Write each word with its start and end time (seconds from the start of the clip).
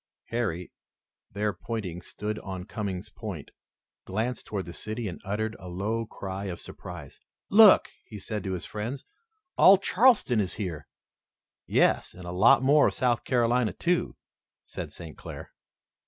Harry 0.29 0.71
their 1.29 1.53
battery 1.53 1.99
stood 2.01 2.39
on 2.39 2.63
Coming's 2.63 3.11
Point 3.11 3.51
glanced 4.03 4.47
toward 4.47 4.65
the 4.65 4.73
city 4.73 5.07
and 5.07 5.21
uttered 5.23 5.55
a 5.59 5.67
low 5.69 6.07
cry 6.07 6.45
of 6.45 6.59
surprise. 6.59 7.19
"Look!" 7.51 7.87
he 8.07 8.17
said 8.17 8.43
to 8.45 8.53
his 8.53 8.65
friends, 8.65 9.05
"all 9.59 9.77
Charleston 9.77 10.39
is 10.39 10.55
here." 10.55 10.87
"Yes, 11.67 12.15
and 12.15 12.25
a 12.25 12.31
lot 12.31 12.63
more 12.63 12.87
of 12.87 12.95
South 12.95 13.23
Carolina, 13.23 13.73
too," 13.73 14.15
said 14.63 14.91
St. 14.91 15.15
Clair. 15.15 15.51